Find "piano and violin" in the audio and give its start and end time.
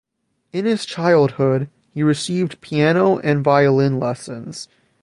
2.59-3.99